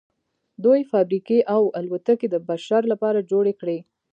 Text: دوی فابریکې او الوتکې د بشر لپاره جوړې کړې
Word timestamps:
دوی 0.63 0.81
فابریکې 0.91 1.39
او 1.55 1.61
الوتکې 1.79 2.27
د 2.31 2.35
بشر 2.49 2.81
لپاره 2.91 3.25
جوړې 3.31 3.53
کړې 3.61 3.77